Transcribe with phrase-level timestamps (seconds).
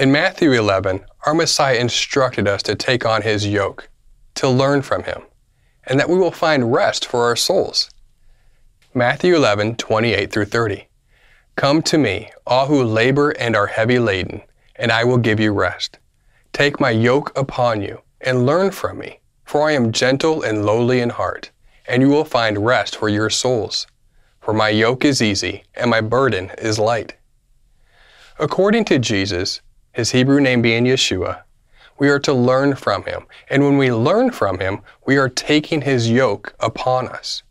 [0.00, 3.90] In Matthew 11, our Messiah instructed us to take on his yoke,
[4.36, 5.24] to learn from him,
[5.84, 7.90] and that we will find rest for our souls.
[8.94, 10.88] Matthew 11, 28 through 30.
[11.54, 14.40] Come to me, all who labor and are heavy laden,
[14.74, 15.98] and I will give you rest.
[16.54, 21.00] Take my yoke upon you, and learn from me, for I am gentle and lowly
[21.00, 21.50] in heart,
[21.86, 23.86] and you will find rest for your souls.
[24.40, 27.16] For my yoke is easy, and my burden is light.
[28.38, 29.60] According to Jesus,
[29.92, 31.42] his Hebrew name being Yeshua,
[31.98, 33.26] we are to learn from him.
[33.48, 37.42] And when we learn from him, we are taking his yoke upon us.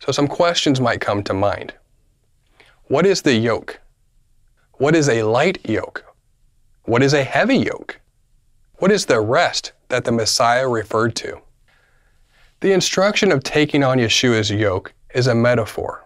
[0.00, 1.74] So some questions might come to mind.
[2.84, 3.80] What is the yoke?
[4.72, 6.04] What is a light yoke?
[6.84, 8.00] What is a heavy yoke?
[8.78, 11.40] What is the rest that the Messiah referred to?
[12.60, 16.01] The instruction of taking on Yeshua's yoke is a metaphor.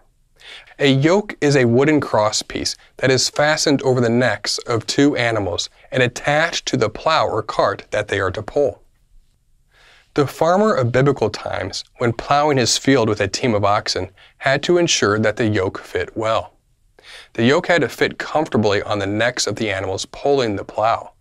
[0.79, 5.71] A yoke is a wooden crosspiece that is fastened over the necks of two animals
[5.91, 8.83] and attached to the plow or cart that they are to pull.
[10.13, 14.61] The farmer of biblical times, when plowing his field with a team of oxen, had
[14.63, 16.53] to ensure that the yoke fit well.
[17.33, 21.13] The yoke had to fit comfortably on the necks of the animals pulling the plow.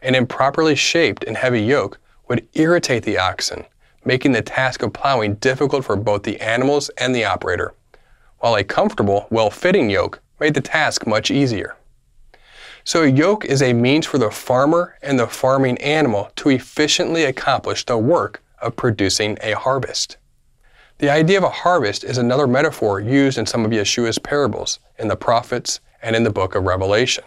[0.00, 3.64] An improperly shaped and heavy yoke would irritate the oxen,
[4.04, 7.74] making the task of plowing difficult for both the animals and the operator
[8.38, 11.76] while a comfortable, well-fitting yoke made the task much easier.
[12.84, 17.24] So a yoke is a means for the farmer and the farming animal to efficiently
[17.24, 20.18] accomplish the work of producing a harvest.
[20.98, 25.08] The idea of a harvest is another metaphor used in some of Yeshua's parables in
[25.08, 27.24] the prophets and in the book of Revelation.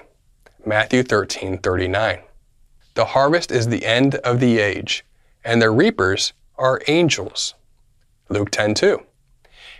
[0.65, 2.21] Matthew 13:39.
[2.95, 5.05] The harvest is the end of the age,
[5.43, 7.53] and the reapers are angels.
[8.29, 9.03] Luke 10:2.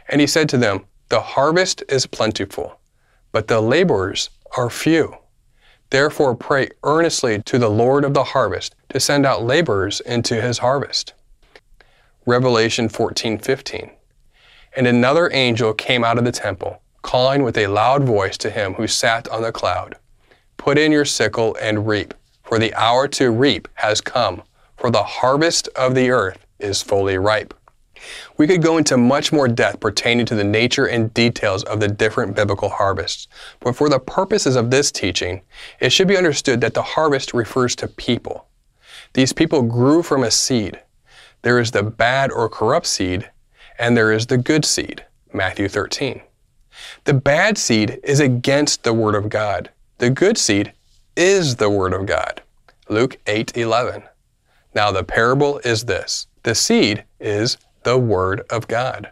[0.08, 2.80] And he said to them, the harvest is plentiful,
[3.31, 5.16] but the laborers are few.
[5.90, 10.59] Therefore, pray earnestly to the Lord of the harvest to send out laborers into his
[10.59, 11.14] harvest.
[12.28, 13.90] Revelation 14:15.
[14.75, 18.75] And another angel came out of the temple, calling with a loud voice to him
[18.75, 19.96] who sat on the cloud,
[20.58, 24.44] Put in your sickle and reap, for the hour to reap has come,
[24.78, 27.56] for the harvest of the earth is fully ripe.
[28.38, 31.88] We could go into much more depth pertaining to the nature and details of the
[31.88, 33.28] different biblical harvests,
[33.60, 35.42] but for the purposes of this teaching,
[35.80, 38.48] it should be understood that the harvest refers to people.
[39.14, 40.80] These people grew from a seed.
[41.42, 43.30] There is the bad or corrupt seed,
[43.78, 45.06] and there is the good seed.
[45.34, 46.22] Matthew 13.
[47.06, 49.70] The bad seed is against the Word of God.
[49.98, 50.74] The good seed
[51.16, 52.42] is the Word of God.
[52.88, 54.04] Luke 8:11.
[54.74, 56.28] Now the parable is this.
[56.44, 59.12] The seed is the Word of God.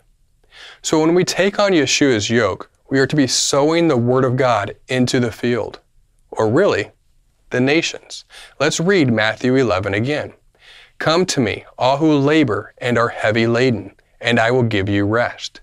[0.82, 4.36] So when we take on Yeshua's yoke, we are to be sowing the Word of
[4.36, 5.80] God into the field,
[6.32, 6.92] or really,
[7.50, 8.26] the nations.
[8.60, 10.34] Let's read Matthew 11 again.
[11.00, 15.06] Come to me, all who labor and are heavy laden, and I will give you
[15.06, 15.62] rest.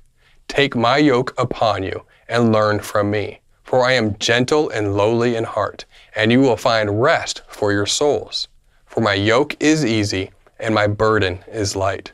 [0.48, 5.36] Take my yoke upon you and learn from me, for I am gentle and lowly
[5.36, 5.84] in heart,
[6.14, 8.48] and you will find rest for your souls.
[8.86, 12.12] For my yoke is easy and my burden is light.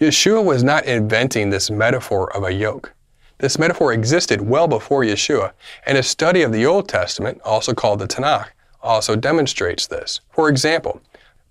[0.00, 2.92] Yeshua was not inventing this metaphor of a yoke.
[3.38, 5.52] This metaphor existed well before Yeshua,
[5.86, 8.48] and a study of the Old Testament, also called the Tanakh,
[8.82, 10.20] also demonstrates this.
[10.30, 11.00] For example,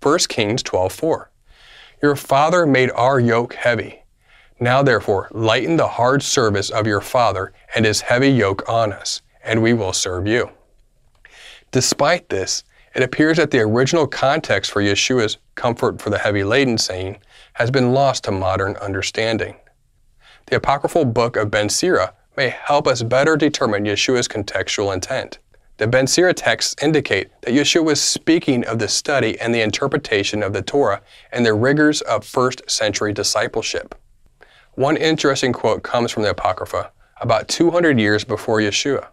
[0.02, 1.30] 1 Kings 12:4.
[2.02, 4.02] Your father made our yoke heavy.
[4.60, 9.22] Now therefore, lighten the hard service of your father and his heavy yoke on us,
[9.42, 10.50] and we will serve you.
[11.70, 12.62] Despite this,
[12.94, 17.18] it appears that the original context for Yeshua's comfort for the heavy laden saying
[17.54, 19.56] has been lost to modern understanding.
[20.46, 25.38] The apocryphal book of Ben Sira may help us better determine Yeshua's contextual intent.
[25.76, 30.42] The Ben Sira texts indicate that Yeshua was speaking of the study and the interpretation
[30.42, 31.02] of the Torah
[31.32, 33.94] and the rigors of first century discipleship.
[34.74, 39.08] One interesting quote comes from the Apocrypha about 200 years before Yeshua.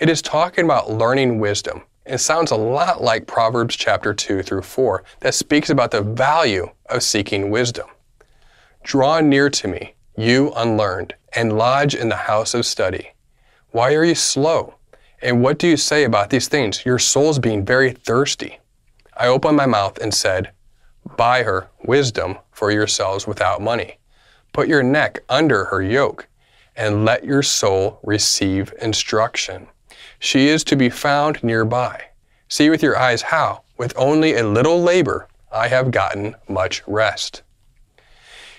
[0.00, 4.62] It is talking about learning wisdom it sounds a lot like Proverbs chapter 2 through
[4.62, 7.86] 4 that speaks about the value of seeking wisdom.
[8.82, 13.12] Draw near to me, you unlearned, and lodge in the house of study.
[13.70, 14.74] Why are you slow?
[15.22, 16.84] And what do you say about these things?
[16.84, 18.60] Your soul's being very thirsty.
[19.16, 20.50] I opened my mouth and said,
[21.16, 23.98] Buy her wisdom for yourselves without money.
[24.52, 26.28] Put your neck under her yoke,
[26.76, 29.68] and let your soul receive instruction.
[30.24, 32.02] She is to be found nearby.
[32.48, 37.42] See with your eyes how, with only a little labor, I have gotten much rest.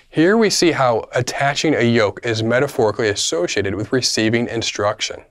[0.08, 5.24] Here we see how attaching a yoke is metaphorically associated with receiving instruction.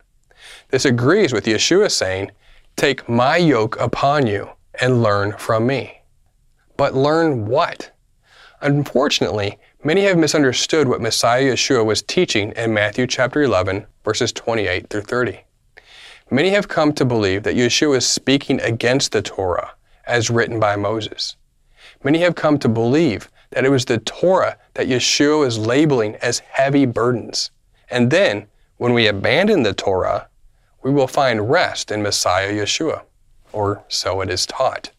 [0.72, 2.32] This agrees with Yeshua saying,
[2.76, 4.50] Take my yoke upon you
[4.82, 6.02] and learn from me.
[6.76, 7.92] But learn what?
[8.60, 14.90] Unfortunately, many have misunderstood what Messiah Yeshua was teaching in Matthew chapter 11, verses 28
[14.90, 15.40] through 30.
[16.32, 19.76] Many have come to believe that Yeshua is speaking against the Torah
[20.08, 21.36] as written by Moses.
[22.04, 26.40] Many have come to believe that it was the Torah that Yeshua is labeling as
[26.40, 27.52] heavy burdens.
[27.92, 30.28] And then, when we abandon the Torah,
[30.82, 33.04] we will find rest in Messiah Yeshua,
[33.54, 34.92] or so it is taught.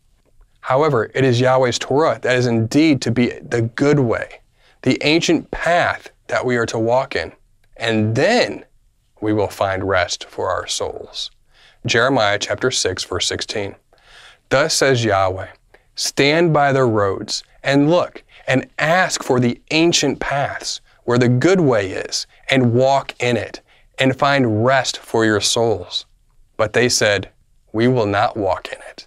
[0.61, 4.41] However, it is Yahweh's Torah that is indeed to be the good way,
[4.83, 7.33] the ancient path that we are to walk in.
[7.77, 8.65] And then
[9.21, 11.31] we will find rest for our souls.
[11.85, 13.77] Jeremiah chapter 6 verse 16.
[14.49, 15.49] Thus says Yahweh,
[15.95, 21.61] stand by the roads and look and ask for the ancient paths where the good
[21.61, 23.61] way is and walk in it
[23.99, 26.07] and find rest for your souls.
[26.57, 27.31] But they said,
[27.73, 29.07] we will not walk in it.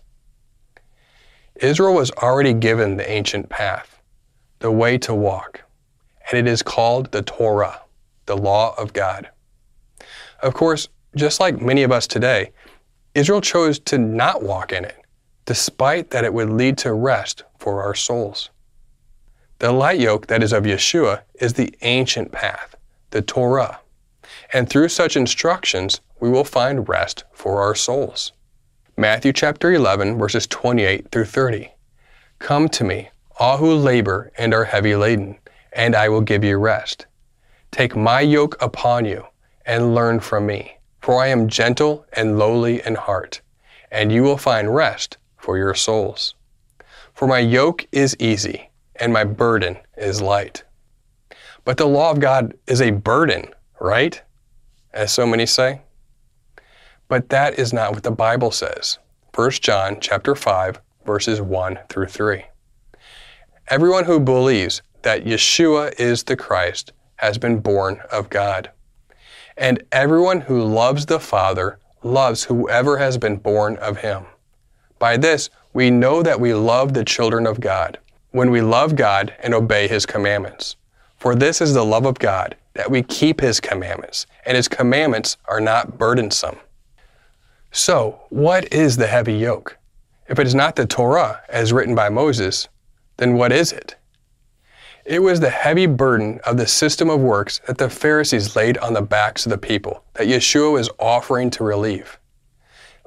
[1.55, 3.99] Israel was already given the ancient path,
[4.59, 5.61] the way to walk,
[6.29, 7.81] and it is called the Torah,
[8.27, 9.29] the law of God.
[10.41, 12.51] Of course, just like many of us today,
[13.13, 14.95] Israel chose to not walk in it,
[15.45, 18.49] despite that it would lead to rest for our souls.
[19.57, 22.75] The light yoke that is of Yeshua is the ancient path,
[23.09, 23.79] the Torah,
[24.53, 28.31] and through such instructions we will find rest for our souls.
[28.95, 31.69] Matthew chapter 11, verses 28 through 30.
[32.39, 35.37] Come to me, all who labor and are heavy laden,
[35.73, 37.05] and I will give you rest.
[37.71, 39.25] Take my yoke upon you
[39.69, 43.39] and learn from me, for I am gentle and lowly in heart,
[43.91, 46.33] and you will find rest for your souls.
[47.13, 50.63] For my yoke is easy, and my burden is light.
[51.65, 54.19] But the law of God is a burden, right?
[54.91, 55.81] As so many say.
[57.07, 58.97] But that is not what the Bible says.
[59.35, 62.43] 1 John chapter 5 verses 1 through 3.
[63.67, 68.71] Everyone who believes that Yeshua is the Christ has been born of God.
[69.59, 74.23] And everyone who loves the Father loves whoever has been born of him.
[74.99, 77.99] By this, we know that we love the children of God,
[78.31, 80.77] when we love God and obey his commandments.
[81.17, 85.35] For this is the love of God, that we keep his commandments, and his commandments
[85.43, 86.57] are not burdensome.
[87.71, 89.77] So, what is the heavy yoke?
[90.29, 92.69] If it is not the Torah as written by Moses,
[93.17, 93.97] then what is it?
[95.09, 98.93] It was the heavy burden of the system of works that the Pharisees laid on
[98.93, 102.19] the backs of the people that Yeshua was offering to relieve.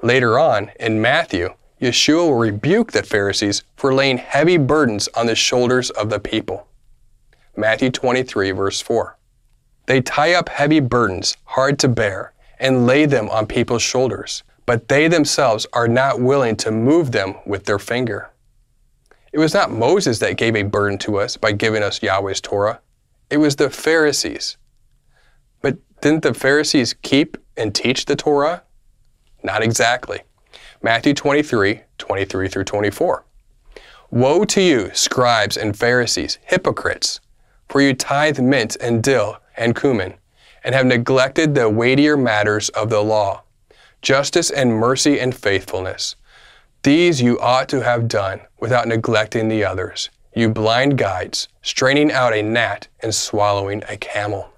[0.01, 5.35] Later on, in Matthew, Yeshua will rebuke the Pharisees for laying heavy burdens on the
[5.35, 6.67] shoulders of the people.
[7.55, 9.17] Matthew 23, verse 4.
[9.85, 14.87] They tie up heavy burdens, hard to bear, and lay them on people's shoulders but
[14.87, 18.29] they themselves are not willing to move them with their finger.
[19.33, 22.81] It was not Moses that gave a burden to us by giving us Yahweh's Torah.
[23.31, 24.57] It was the Pharisees.
[25.59, 28.61] But didn't the Pharisees keep and teach the Torah?
[29.43, 30.21] Not exactly.
[30.83, 33.25] Matthew 23, 23 through 24.
[34.11, 37.19] Woe to you, scribes and Pharisees, hypocrites,
[37.67, 40.13] for you tithe mint and dill and cumin,
[40.63, 43.41] and have neglected the weightier matters of the law
[44.03, 46.17] justice and mercy and faithfulness.
[46.83, 52.33] These you ought to have done without neglecting the others, you blind guides, straining out
[52.33, 54.53] a gnat and swallowing a camel.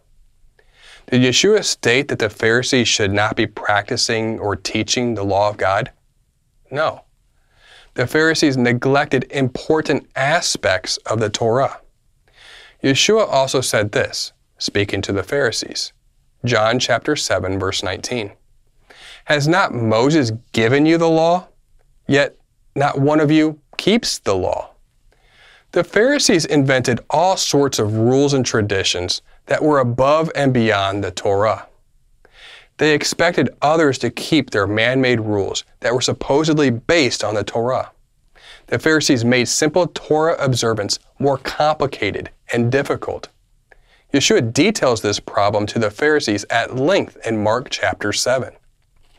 [1.09, 5.57] Did Yeshua state that the Pharisees should not be practicing or teaching the law of
[5.57, 5.91] God?
[6.69, 7.05] No.
[7.95, 11.81] The Pharisees neglected important aspects of the Torah.
[12.83, 15.93] Yeshua also said this, speaking to the Pharisees.
[16.45, 18.33] John chapter 7 verse 19.
[19.23, 21.47] Has not Moses given you the law?
[22.07, 22.37] Yet
[22.75, 24.71] not one of you keeps the law.
[25.71, 31.11] The Pharisees invented all sorts of rules and traditions that were above and beyond the
[31.11, 31.67] Torah.
[32.77, 37.43] They expected others to keep their man made rules that were supposedly based on the
[37.43, 37.91] Torah.
[38.67, 43.29] The Pharisees made simple Torah observance more complicated and difficult.
[44.13, 48.53] Yeshua details this problem to the Pharisees at length in Mark chapter 7.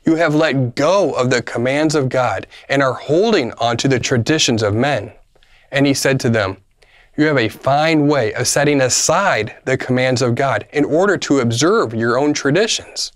[0.06, 3.98] You have let go of the commands of God and are holding on to the
[3.98, 5.12] traditions of men.
[5.72, 6.58] And he said to them,
[7.16, 11.40] You have a fine way of setting aside the commands of God in order to
[11.40, 13.10] observe your own traditions.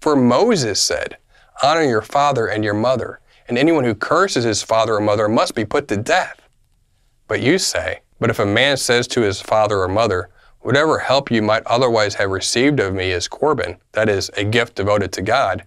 [0.00, 1.16] For Moses said,
[1.64, 5.56] Honor your father and your mother, and anyone who curses his father or mother must
[5.56, 6.40] be put to death.
[7.26, 11.28] But you say, But if a man says to his father or mother, Whatever help
[11.28, 15.22] you might otherwise have received of me is Corban, that is, a gift devoted to
[15.22, 15.64] God,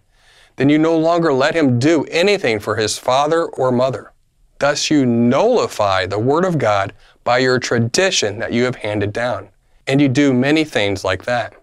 [0.60, 4.12] then you no longer let him do anything for his father or mother.
[4.60, 6.92] Thus you nullify the word of God
[7.24, 9.48] by your tradition that you have handed down.
[9.88, 11.54] And you do many things like that.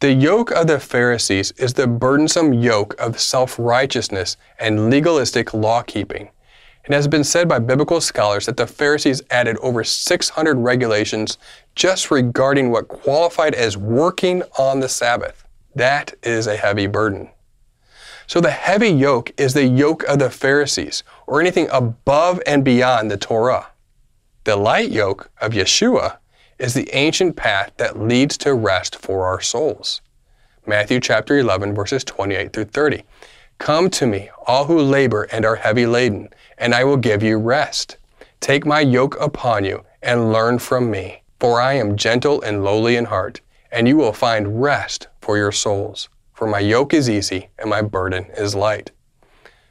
[0.00, 5.80] The yoke of the Pharisees is the burdensome yoke of self righteousness and legalistic law
[5.80, 6.28] keeping.
[6.84, 11.38] It has been said by biblical scholars that the Pharisees added over 600 regulations
[11.74, 15.46] just regarding what qualified as working on the Sabbath.
[15.74, 17.30] That is a heavy burden.
[18.26, 23.10] So the heavy yoke is the yoke of the Pharisees, or anything above and beyond
[23.10, 23.68] the Torah.
[24.44, 26.18] The light yoke of Yeshua
[26.58, 30.00] is the ancient path that leads to rest for our souls.
[30.66, 33.04] Matthew chapter 11 verses 28 through 30.
[33.58, 36.28] Come to me, all who labor and are heavy laden,
[36.58, 37.96] and I will give you rest.
[38.40, 42.96] Take my yoke upon you and learn from me, for I am gentle and lowly
[42.96, 43.40] in heart,
[43.70, 46.08] and you will find rest for your souls.
[46.36, 48.90] For my yoke is easy and my burden is light.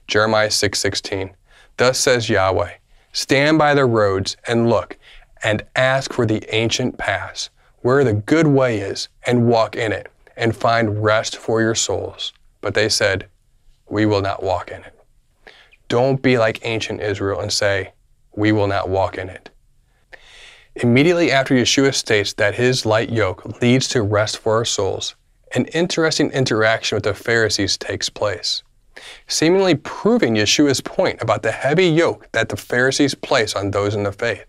[0.07, 1.29] Jeremiah 6:16.
[1.29, 1.31] 6,
[1.77, 2.71] Thus says Yahweh,
[3.13, 4.97] stand by the roads and look
[5.43, 10.11] and ask for the ancient paths, where the good way is, and walk in it,
[10.35, 12.33] and find rest for your souls.
[12.61, 13.27] But they said,
[13.87, 14.99] we will not walk in it.
[15.87, 17.93] Don't be like ancient Israel and say,
[18.31, 19.51] We will not walk in it.
[20.73, 25.13] Immediately after Yeshua states that his light yoke leads to rest for our souls,
[25.55, 28.61] an interesting interaction with the Pharisees takes place,
[29.27, 34.03] seemingly proving Yeshua's point about the heavy yoke that the Pharisees place on those in
[34.03, 34.45] the faith.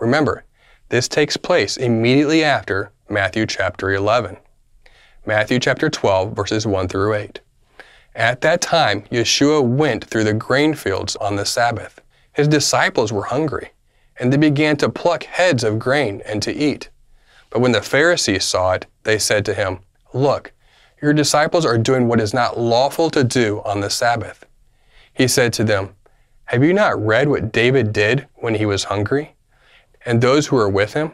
[0.00, 0.44] Remember,
[0.88, 4.38] this takes place immediately after Matthew chapter 11.
[5.26, 7.40] Matthew chapter 12, verses 1 through 8.
[8.14, 12.00] At that time, Yeshua went through the grain fields on the Sabbath.
[12.32, 13.72] His disciples were hungry,
[14.18, 16.88] and they began to pluck heads of grain and to eat.
[17.50, 19.80] But when the Pharisees saw it, they said to him,
[20.14, 20.52] Look,
[21.00, 24.44] your disciples are doing what is not lawful to do on the Sabbath.
[25.12, 25.94] He said to them,
[26.46, 29.34] Have you not read what David did when he was hungry?
[30.04, 31.12] And those who were with him?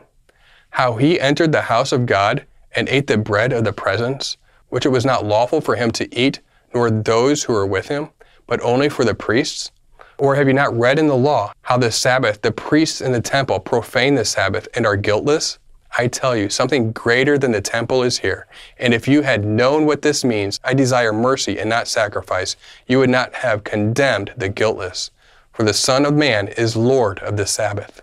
[0.71, 4.37] How he entered the house of God and ate the bread of the presence,
[4.69, 6.41] which it was not lawful for him to eat
[6.75, 8.11] nor those who were with him,
[8.47, 9.71] but only for the priests?
[10.19, 13.21] Or have you not read in the law how the Sabbath, the priests in the
[13.21, 15.59] temple profane the Sabbath and are guiltless?
[15.97, 18.47] I tell you, something greater than the temple is here.
[18.77, 22.99] And if you had known what this means, I desire mercy and not sacrifice, you
[22.99, 25.11] would not have condemned the guiltless.
[25.53, 28.03] For the Son of Man is Lord of the Sabbath.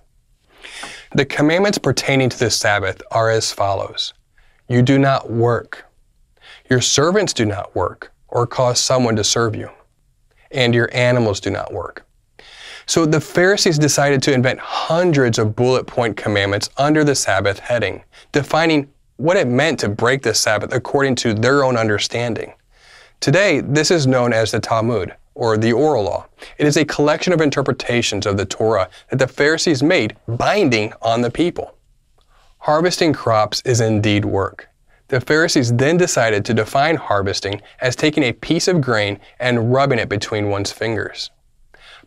[1.14, 4.14] The commandments pertaining to the Sabbath are as follows
[4.68, 5.86] You do not work,
[6.70, 9.70] your servants do not work or cause someone to serve you.
[10.52, 12.06] And your animals do not work.
[12.88, 18.04] So the Pharisees decided to invent hundreds of bullet point commandments under the Sabbath heading,
[18.32, 22.54] defining what it meant to break the Sabbath according to their own understanding.
[23.20, 26.28] Today, this is known as the Talmud, or the oral law.
[26.58, 31.22] It is a collection of interpretations of the Torah that the Pharisees made binding on
[31.22, 31.78] the people.
[32.60, 34.70] Harvesting crops is indeed work.
[35.08, 40.00] The Pharisees then decided to define harvesting as taking a piece of grain and rubbing
[40.00, 41.30] it between one's fingers.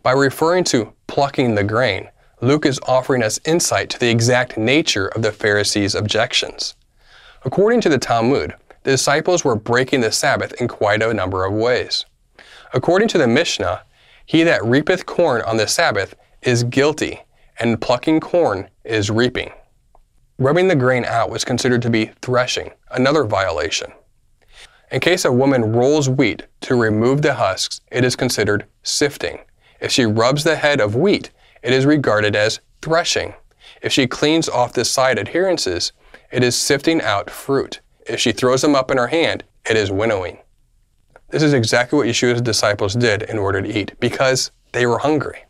[0.01, 2.09] By referring to plucking the grain,
[2.41, 6.75] Luke is offering us insight to the exact nature of the Pharisees' objections.
[7.43, 8.53] According to the Talmud,
[8.83, 12.05] the disciples were breaking the Sabbath in quite a number of ways.
[12.73, 13.83] According to the Mishnah,
[14.25, 17.19] he that reapeth corn on the Sabbath is guilty,
[17.59, 19.51] and plucking corn is reaping.
[20.37, 23.91] Rubbing the grain out was considered to be threshing, another violation.
[24.91, 29.39] In case a woman rolls wheat to remove the husks, it is considered sifting.
[29.79, 31.31] If she rubs the head of wheat,
[31.63, 33.33] it is regarded as threshing.
[33.81, 35.91] If she cleans off the side adherences,
[36.31, 37.81] it is sifting out fruit.
[38.05, 40.39] If she throws them up in her hand, it is winnowing.
[41.29, 45.45] This is exactly what Yeshua's disciples did in order to eat, because they were hungry.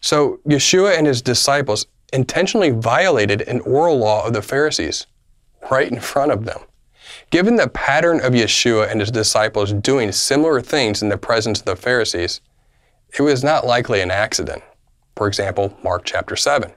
[0.00, 5.06] So Yeshua and his disciples intentionally violated an oral law of the Pharisees
[5.70, 6.60] right in front of them.
[7.30, 11.66] Given the pattern of Yeshua and his disciples doing similar things in the presence of
[11.66, 12.40] the Pharisees,
[13.16, 14.62] it was not likely an accident.
[15.16, 16.72] For example, Mark chapter 7.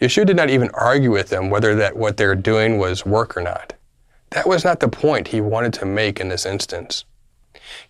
[0.00, 3.42] Yeshua did not even argue with them whether that what they're doing was work or
[3.42, 3.74] not.
[4.30, 7.04] That was not the point he wanted to make in this instance.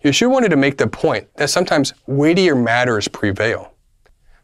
[0.03, 3.73] Yeshua wanted to make the point that sometimes weightier matters prevail.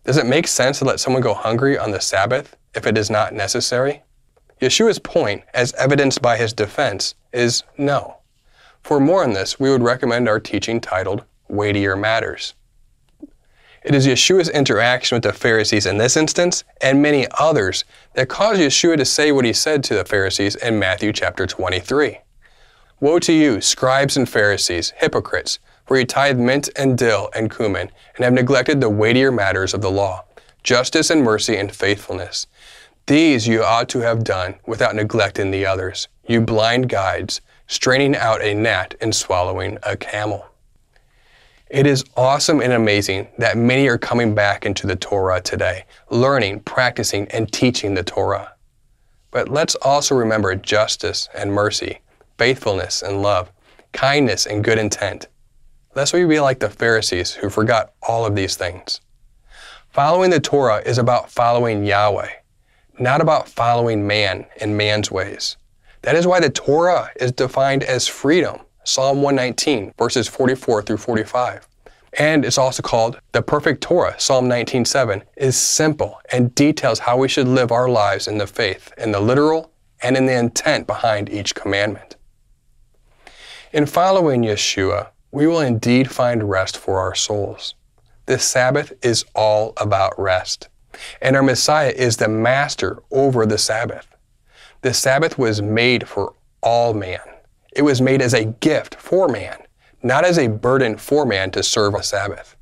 [0.05, 3.09] Does it make sense to let someone go hungry on the Sabbath if it is
[3.09, 4.03] not necessary?
[4.61, 8.17] Yeshua's point, as evidenced by his defense, is no.
[8.81, 12.53] For more on this, we would recommend our teaching titled Weightier Matters.
[13.87, 18.59] It is Yeshua's interaction with the Pharisees in this instance and many others that caused
[18.59, 22.17] Yeshua to say what he said to the Pharisees in Matthew chapter 23.
[22.99, 27.89] Woe to you, scribes and Pharisees, hypocrites, for you tithe mint and dill and cumin,
[28.17, 30.25] and have neglected the weightier matters of the law,
[30.63, 32.45] justice and mercy and faithfulness.
[33.05, 38.41] These you ought to have done without neglecting the others, you blind guides, straining out
[38.41, 40.45] a gnat and swallowing a camel.
[41.69, 46.61] It is awesome and amazing that many are coming back into the Torah today, learning,
[46.61, 48.53] practicing, and teaching the Torah.
[49.31, 51.99] But let's also remember justice and mercy
[52.37, 53.51] faithfulness and love,
[53.91, 55.27] kindness and good intent.
[55.95, 59.01] Lest we be like the Pharisees who forgot all of these things.
[59.89, 62.29] Following the Torah is about following Yahweh,
[62.99, 65.57] not about following man and man's ways.
[66.03, 71.67] That is why the Torah is defined as freedom, Psalm 119, verses 44 through 45.
[72.13, 77.27] And it's also called the perfect Torah, Psalm 19:7, is simple and details how we
[77.27, 81.29] should live our lives in the faith, in the literal and in the intent behind
[81.29, 82.15] each commandment.
[83.73, 87.75] In following Yeshua, we will indeed find rest for our souls.
[88.25, 90.69] This Sabbath is all about rest,
[91.21, 94.07] and our Messiah is the master over the Sabbath.
[94.81, 97.19] The Sabbath was made for all man.
[97.77, 99.57] It was made as a gift for man,
[100.03, 102.57] not as a burden for man to serve a Sabbath.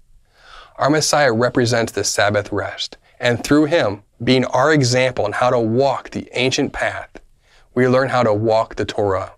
[0.75, 5.59] Our Messiah represents the Sabbath rest, and through him, being our example in how to
[5.59, 7.09] walk the ancient path,
[7.73, 9.31] we learn how to walk the Torah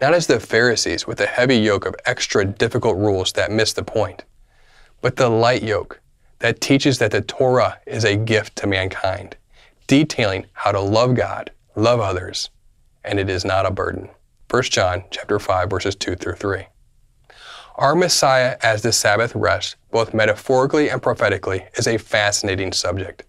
[0.00, 3.82] not as the Pharisees with a heavy yoke of extra difficult rules that miss the
[3.82, 4.24] point,
[5.02, 6.00] but the light yoke
[6.38, 9.36] that teaches that the Torah is a gift to mankind,
[9.86, 12.48] detailing how to love God, love others,
[13.04, 14.08] and it is not a burden.
[14.50, 16.66] 1 John chapter 5 verses 2 through 3.
[17.76, 23.22] Our Messiah as the Sabbath rest, both metaphorically and prophetically, is a fascinating subject.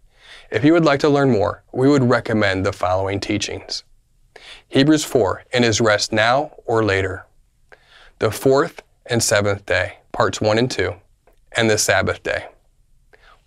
[0.50, 3.84] If you would like to learn more, we would recommend the following teachings.
[4.68, 7.28] Hebrews 4, in his rest now or later.
[8.18, 10.92] The fourth and seventh day, parts 1 and 2,
[11.52, 12.48] and the Sabbath day.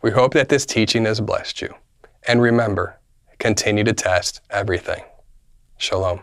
[0.01, 1.75] We hope that this teaching has blessed you.
[2.29, 3.01] And remember,
[3.39, 5.03] continue to test everything.
[5.77, 6.23] Shalom.